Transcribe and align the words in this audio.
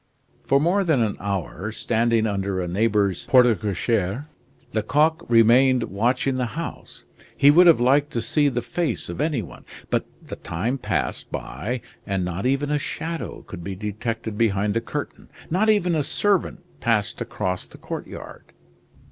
For 0.45 0.59
more 0.59 0.83
than 0.83 1.03
an 1.03 1.15
hour, 1.19 1.71
standing 1.71 2.25
under 2.25 2.59
a 2.59 2.67
neighbor's 2.67 3.27
porte 3.27 3.59
cochere, 3.59 4.25
Lecoq 4.73 5.23
remained 5.29 5.83
watching 5.91 6.37
the 6.37 6.55
house. 6.57 7.03
He 7.37 7.51
would 7.51 7.67
have 7.67 7.79
liked 7.79 8.09
to 8.13 8.21
see 8.23 8.49
the 8.49 8.63
face 8.63 9.09
of 9.09 9.21
any 9.21 9.43
one; 9.43 9.63
but 9.91 10.07
the 10.25 10.37
time 10.37 10.79
passed 10.79 11.31
by 11.31 11.81
and 12.07 12.25
not 12.25 12.47
even 12.47 12.71
a 12.71 12.79
shadow 12.79 13.43
could 13.43 13.63
be 13.63 13.75
detected 13.75 14.39
behind 14.39 14.73
the 14.73 14.81
curtain; 14.81 15.29
not 15.51 15.69
even 15.69 15.93
a 15.93 16.01
servant 16.01 16.63
passed 16.79 17.21
across 17.21 17.67
the 17.67 17.77
courtyard. 17.77 18.53